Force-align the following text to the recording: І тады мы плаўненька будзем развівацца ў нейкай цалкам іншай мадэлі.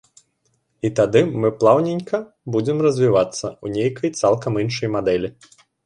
І 0.89 0.89
тады 0.99 1.21
мы 1.43 1.51
плаўненька 1.59 2.17
будзем 2.57 2.77
развівацца 2.89 3.45
ў 3.63 3.67
нейкай 3.79 4.09
цалкам 4.19 4.53
іншай 4.67 4.89
мадэлі. 5.01 5.29